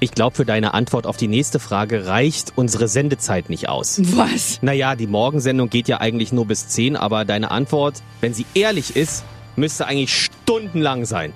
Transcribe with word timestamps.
Ich 0.00 0.12
glaube, 0.12 0.36
für 0.36 0.44
deine 0.44 0.74
Antwort 0.74 1.06
auf 1.06 1.16
die 1.16 1.28
nächste 1.28 1.58
Frage 1.58 2.06
reicht 2.06 2.52
unsere 2.56 2.88
Sendezeit 2.88 3.50
nicht 3.50 3.68
aus. 3.68 4.00
Was? 4.16 4.60
Naja, 4.62 4.94
die 4.94 5.06
Morgensendung 5.06 5.70
geht 5.70 5.88
ja 5.88 6.00
eigentlich 6.00 6.32
nur 6.32 6.46
bis 6.46 6.68
10, 6.68 6.96
aber 6.96 7.24
deine 7.24 7.50
Antwort, 7.50 8.02
wenn 8.20 8.34
sie 8.34 8.46
ehrlich 8.54 8.96
ist, 8.96 9.24
müsste 9.56 9.86
eigentlich 9.86 10.14
stundenlang 10.14 11.04
sein. 11.04 11.32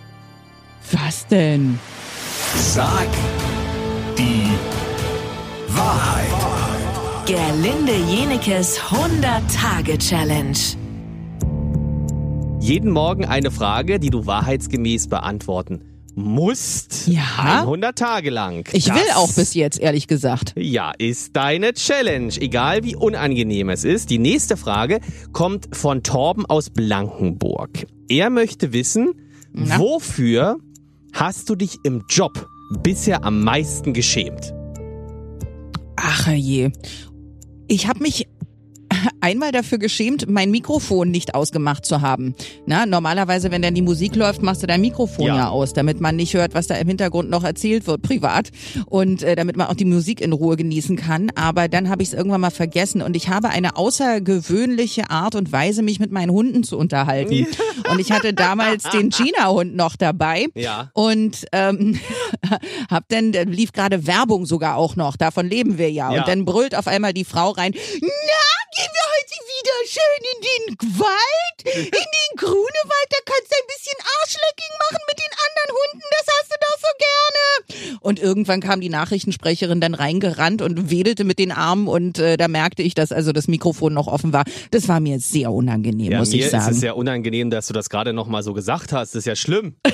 Was 0.91 1.27
denn? 1.27 1.79
Sag 2.57 3.09
die 4.19 4.49
Wahrheit. 5.69 6.27
Gerlinde 7.27 7.95
Jenekes 8.11 8.81
100-Tage-Challenge. 8.81 10.59
Jeden 12.61 12.91
Morgen 12.91 13.25
eine 13.25 13.51
Frage, 13.51 13.99
die 13.99 14.11
du 14.11 14.27
wahrheitsgemäß 14.27 15.09
beantworten 15.09 15.92
musst. 16.15 17.09
Ja. 17.09 17.63
100 17.65 17.97
Tage 17.97 18.31
lang. 18.31 18.69
Ich 18.73 18.87
will 18.87 19.03
Das- 19.09 19.17
auch 19.17 19.33
bis 19.33 19.55
jetzt, 19.55 19.79
ehrlich 19.81 20.07
gesagt. 20.09 20.53
Ja, 20.57 20.93
ist 20.99 21.35
deine 21.37 21.73
Challenge. 21.73 22.33
Egal 22.41 22.85
wie 22.85 22.95
unangenehm 22.97 23.69
es 23.71 23.85
ist. 23.85 24.11
Die 24.11 24.19
nächste 24.19 24.57
Frage 24.57 25.01
kommt 25.33 25.75
von 25.75 26.03
Torben 26.03 26.47
aus 26.47 26.71
Blankenburg. 26.71 27.87
Er 28.09 28.31
möchte 28.31 28.73
wissen, 28.73 29.13
Na? 29.53 29.79
wofür 29.79 30.59
hast 31.13 31.49
du 31.51 31.55
dich 31.55 31.77
im 31.85 32.05
Job 32.09 32.47
bisher 32.83 33.25
am 33.25 33.43
meisten 33.43 33.93
geschämt? 33.93 34.53
Ach 35.97 36.29
je. 36.29 36.71
Ich 37.69 37.87
habe 37.87 38.01
mich 38.03 38.27
einmal 39.21 39.53
dafür 39.53 39.79
geschämt, 39.79 40.29
mein 40.29 40.51
Mikrofon 40.51 41.11
nicht 41.11 41.35
ausgemacht 41.35 41.85
zu 41.85 42.01
haben. 42.01 42.35
Na, 42.67 42.87
normalerweise, 42.87 43.51
wenn 43.51 43.63
dann 43.63 43.75
die 43.75 43.83
Musik 43.83 44.17
läuft, 44.17 44.43
machst 44.43 44.63
du 44.63 44.67
dein 44.67 44.81
Mikrofon 44.81 45.27
ja. 45.27 45.37
Ja. 45.37 45.49
aus, 45.49 45.73
damit 45.73 46.01
man 46.01 46.17
nicht 46.17 46.35
hört, 46.35 46.55
was 46.55 46.67
da 46.67 46.75
im 46.77 46.89
Hintergrund 46.89 47.31
noch 47.31 47.45
erzählt 47.45 47.87
wird, 47.87 48.03
privat. 48.03 48.51
Und 48.87 49.23
äh, 49.23 49.37
damit 49.37 49.57
man 49.57 49.69
auch 49.69 49.75
die 49.75 49.85
Musik 49.85 50.21
in 50.21 50.33
Ruhe 50.33 50.57
genießen 50.57 50.97
kann. 50.97 51.31
Aber 51.35 51.69
dann 51.69 51.89
habe 51.89 52.03
ich 52.03 52.09
es 52.09 52.15
irgendwann 52.15 52.41
mal 52.41 52.51
vergessen. 52.51 53.03
Und 53.03 53.17
ich 53.17 53.29
habe 53.29 53.49
eine 53.49 53.77
außergewöhnliche 53.77 55.11
Art 55.11 55.35
und 55.35 55.53
Weise, 55.53 55.83
mich 55.83 56.01
mit 56.01 56.13
meinen 56.13 56.31
Hunden 56.31 56.65
zu 56.65 56.79
unterhalten. 56.79 57.47
Und 57.91 57.99
ich 57.99 58.13
hatte 58.13 58.33
damals 58.33 58.85
den 58.85 59.11
Gina-Hund 59.11 59.75
noch 59.75 59.97
dabei. 59.97 60.47
Ja. 60.55 60.91
Und 60.95 61.47
ähm, 61.53 61.99
hab 62.91 63.09
dann, 63.09 63.33
da 63.33 63.43
lief 63.43 63.73
gerade 63.73 64.07
Werbung 64.07 64.47
sogar 64.47 64.77
auch 64.77 64.97
noch, 64.97 65.17
davon 65.17 65.49
leben 65.49 65.79
wir 65.79 65.91
ja. 65.91 66.13
Ja. 66.13 66.21
Und 66.21 66.29
dann 66.29 66.45
brüllt 66.45 66.77
auf 66.77 66.87
einmal 66.87 67.13
die 67.13 67.25
Frau 67.25 67.51
rein, 67.51 67.73
wir 67.73 68.52
wieder 69.73 69.89
schön 69.89 70.25
in 70.35 70.77
den 70.77 70.99
Wald, 70.99 71.63
in 71.77 71.83
den 71.91 72.37
Grunewald, 72.37 73.09
da 73.11 73.17
kannst 73.25 73.51
du 73.51 73.57
ein 73.57 73.67
bisschen 73.69 73.99
Arschlecking 74.21 74.73
machen 74.79 75.03
mit 75.09 75.19
den 75.19 75.33
anderen 75.47 75.83
Hunden, 75.83 76.05
das 76.11 76.27
hast 76.41 76.53
du 76.53 76.57
doch 76.61 76.79
so 76.79 76.89
gerne. 76.99 78.01
Und 78.01 78.19
irgendwann 78.21 78.61
kam 78.61 78.81
die 78.81 78.89
Nachrichtensprecherin 78.89 79.81
dann 79.81 79.95
reingerannt 79.95 80.63
und 80.63 80.91
wedelte 80.91 81.25
mit 81.25 81.39
den 81.39 81.53
Armen 81.53 81.89
und 81.89 82.19
äh, 82.19 82.37
da 82.37 82.49
merkte 82.49 82.83
ich, 82.83 82.95
dass 82.95 83.13
also 83.13 83.33
das 83.33 83.49
Mikrofon 83.49 83.95
noch 83.95 84.07
offen 84.07 84.33
war. 84.33 84.45
Das 84.71 84.89
war 84.89 85.01
mir 85.01 85.19
sehr 85.21 85.53
unangenehm, 85.53 86.13
Ja, 86.13 86.19
muss 86.19 86.31
mir 86.31 86.37
ich 86.39 86.45
ist 86.47 86.51
sagen. 86.51 86.75
es 86.75 86.83
ja 86.83 86.93
unangenehm, 86.93 87.51
dass 87.51 87.67
du 87.67 87.73
das 87.73 87.89
gerade 87.91 88.13
noch 88.13 88.27
mal 88.27 88.43
so 88.43 88.53
gesagt 88.53 88.93
hast. 88.93 89.15
Das 89.15 89.21
ist 89.21 89.27
ja 89.27 89.37
schlimm. 89.37 89.77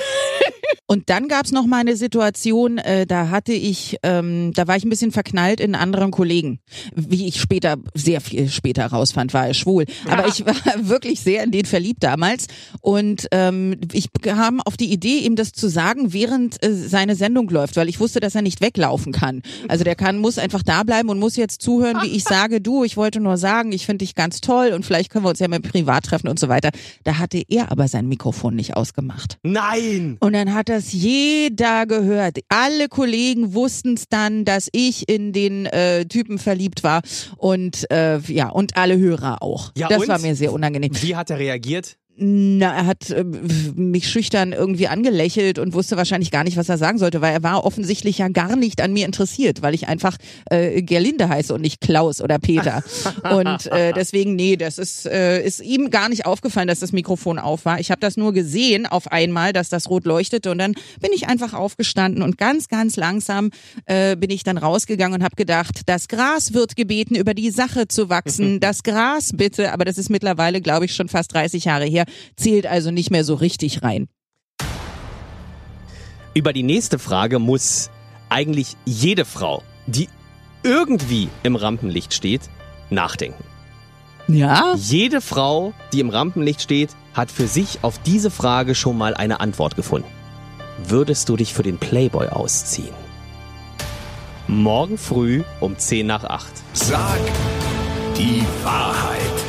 Und 0.91 1.11
dann 1.11 1.27
gab's 1.27 1.51
noch 1.51 1.67
mal 1.67 1.81
eine 1.81 1.95
Situation, 1.95 2.79
äh, 2.79 3.05
da 3.05 3.29
hatte 3.29 3.53
ich, 3.53 3.97
ähm, 4.01 4.53
da 4.55 4.67
war 4.67 4.75
ich 4.75 4.83
ein 4.83 4.89
bisschen 4.89 5.11
verknallt 5.11 5.59
in 5.59 5.75
einen 5.75 5.83
anderen 5.83 6.09
Kollegen. 6.09 6.61
Wie 6.95 7.27
ich 7.27 7.39
später, 7.39 7.77
sehr 7.93 8.21
viel 8.21 8.49
später 8.49 8.87
rausfand, 8.87 9.31
war 9.35 9.45
er 9.45 9.53
schwul. 9.53 9.85
Aber 10.09 10.27
ich 10.27 10.43
war 10.47 10.55
wirklich 10.89 11.19
sehr 11.19 11.43
in 11.43 11.51
den 11.51 11.65
verliebt 11.65 12.03
damals. 12.03 12.47
Und 12.81 13.27
ähm, 13.31 13.75
ich 13.93 14.07
kam 14.23 14.61
auf 14.61 14.77
die 14.77 14.91
Idee, 14.91 15.19
ihm 15.19 15.35
das 15.35 15.51
zu 15.51 15.67
sagen, 15.67 16.11
während 16.11 16.63
äh, 16.65 16.73
seine 16.73 17.15
Sendung 17.15 17.47
läuft, 17.49 17.75
weil 17.75 17.87
ich 17.87 17.99
wusste, 17.99 18.19
dass 18.19 18.33
er 18.33 18.41
nicht 18.41 18.59
weglaufen 18.59 19.13
kann. 19.13 19.43
Also 19.67 19.83
der 19.83 19.93
kann, 19.93 20.17
muss 20.17 20.39
einfach 20.39 20.63
da 20.63 20.81
bleiben 20.81 21.09
und 21.09 21.19
muss 21.19 21.35
jetzt 21.35 21.61
zuhören, 21.61 21.99
wie 22.01 22.15
ich 22.15 22.23
sage, 22.23 22.61
du, 22.61 22.83
ich 22.83 22.97
wollte 22.97 23.19
nur 23.19 23.37
sagen, 23.37 23.73
ich 23.73 23.85
finde 23.85 24.03
dich 24.05 24.15
ganz 24.15 24.41
toll 24.41 24.71
und 24.73 24.87
vielleicht 24.87 25.11
können 25.11 25.23
wir 25.23 25.29
uns 25.29 25.39
ja 25.39 25.47
mal 25.47 25.59
privat 25.59 26.05
treffen 26.05 26.29
und 26.29 26.39
so 26.39 26.49
weiter. 26.49 26.71
Da 27.03 27.19
hatte 27.19 27.43
er 27.47 27.71
aber 27.71 27.87
sein 27.87 28.07
Mikrofon 28.07 28.55
nicht 28.55 28.75
ausgemacht. 28.75 29.37
Nein! 29.43 30.17
Und 30.19 30.33
dann 30.33 30.55
hat 30.55 30.67
das 30.79 30.93
jeder 30.93 31.85
gehört. 31.85 32.39
Alle 32.47 32.87
Kollegen 32.87 33.53
wussten 33.53 33.95
es 33.95 34.07
dann, 34.07 34.45
dass 34.45 34.69
ich 34.71 35.09
in 35.09 35.33
den 35.33 35.65
äh, 35.65 36.05
Typen 36.05 36.37
verliebt 36.37 36.83
war 36.83 37.01
und 37.37 37.89
äh, 37.91 38.19
ja 38.19 38.49
und 38.49 38.77
alle 38.77 38.97
Hörer 38.97 39.41
auch. 39.41 39.73
Ja, 39.75 39.89
das 39.89 40.07
war 40.07 40.19
mir 40.19 40.35
sehr 40.35 40.53
unangenehm. 40.53 40.91
Wie 41.01 41.15
hat 41.15 41.29
er 41.31 41.39
reagiert? 41.39 41.97
Na, 42.21 42.73
er 42.75 42.85
hat 42.85 43.11
äh, 43.11 43.23
mich 43.23 44.09
schüchtern 44.09 44.51
irgendwie 44.51 44.87
angelächelt 44.87 45.57
und 45.57 45.73
wusste 45.73 45.95
wahrscheinlich 45.95 46.31
gar 46.31 46.43
nicht, 46.43 46.57
was 46.57 46.67
er 46.67 46.77
sagen 46.77 46.97
sollte, 46.97 47.21
weil 47.21 47.33
er 47.33 47.43
war 47.43 47.63
offensichtlich 47.63 48.17
ja 48.17 48.27
gar 48.27 48.57
nicht 48.57 48.81
an 48.81 48.91
mir 48.91 49.05
interessiert, 49.05 49.61
weil 49.61 49.73
ich 49.73 49.87
einfach 49.87 50.17
äh, 50.49 50.81
Gerlinde 50.81 51.29
heiße 51.29 51.53
und 51.53 51.61
nicht 51.61 51.79
Klaus 51.79 52.21
oder 52.21 52.37
Peter. 52.37 52.83
und 53.31 53.67
äh, 53.67 53.93
deswegen, 53.93 54.35
nee, 54.35 54.57
das 54.57 54.77
ist, 54.79 55.05
äh, 55.05 55.41
ist 55.41 55.61
ihm 55.61 55.91
gar 55.91 56.09
nicht 56.09 56.25
aufgefallen, 56.25 56.67
dass 56.67 56.79
das 56.79 56.91
Mikrofon 56.91 57.39
auf 57.39 57.63
war. 57.63 57.79
Ich 57.79 57.89
habe 57.89 58.01
das 58.01 58.17
nur 58.17 58.33
gesehen 58.33 58.85
auf 58.85 59.11
einmal, 59.11 59.53
dass 59.53 59.69
das 59.69 59.89
rot 59.89 60.05
leuchtete 60.05 60.51
und 60.51 60.57
dann 60.57 60.73
bin 60.99 61.11
ich 61.13 61.27
einfach 61.27 61.53
aufgestanden 61.53 62.21
und 62.21 62.37
ganz, 62.37 62.67
ganz 62.67 62.97
langsam 62.97 63.49
äh, 63.85 64.17
bin 64.17 64.29
ich 64.29 64.43
dann 64.43 64.57
rausgegangen 64.57 65.19
und 65.19 65.23
habe 65.23 65.37
gedacht, 65.37 65.83
das 65.85 66.09
Gras 66.09 66.53
wird 66.53 66.75
gebeten, 66.75 67.15
über 67.15 67.33
die 67.33 67.49
Sache 67.49 67.87
zu 67.87 68.09
wachsen. 68.09 68.59
Das 68.69 68.83
Gras 68.83 69.31
bitte, 69.33 69.71
aber 69.71 69.85
das 69.85 69.97
ist 69.97 70.09
mittlerweile, 70.09 70.61
glaube 70.61 70.85
ich, 70.85 70.93
schon 70.93 71.07
fast 71.07 71.33
30 71.33 71.65
Jahre 71.65 71.85
her, 71.85 72.05
zählt 72.35 72.67
also 72.67 72.91
nicht 72.91 73.11
mehr 73.11 73.23
so 73.23 73.35
richtig 73.35 73.83
rein. 73.83 74.07
Über 76.33 76.53
die 76.53 76.63
nächste 76.63 76.99
Frage 76.99 77.39
muss 77.39 77.89
eigentlich 78.29 78.75
jede 78.85 79.25
Frau, 79.25 79.63
die 79.87 80.07
irgendwie 80.63 81.29
im 81.43 81.55
Rampenlicht 81.55 82.13
steht, 82.13 82.41
nachdenken. 82.89 83.43
Ja? 84.27 84.75
Jede 84.77 85.21
Frau, 85.21 85.73
die 85.91 85.99
im 85.99 86.09
Rampenlicht 86.09 86.61
steht, 86.61 86.91
hat 87.13 87.31
für 87.31 87.47
sich 87.47 87.79
auf 87.81 87.99
diese 87.99 88.29
Frage 88.29 88.75
schon 88.75 88.97
mal 88.97 89.15
eine 89.15 89.39
Antwort 89.39 89.75
gefunden. 89.75 90.07
Würdest 90.87 91.27
du 91.29 91.35
dich 91.35 91.53
für 91.53 91.63
den 91.63 91.77
Playboy 91.77 92.27
ausziehen? 92.27 92.93
Morgen 94.47 94.97
früh 94.97 95.43
um 95.59 95.77
10 95.77 96.07
nach 96.07 96.23
8. 96.23 96.47
Sag 96.73 97.19
die 98.17 98.43
Wahrheit. 98.63 99.48